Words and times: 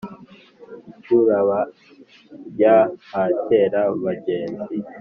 i 0.91 0.93
cyirubaya 1.03 2.75
ha 3.09 3.23
cyera-bagenzi. 3.43 4.63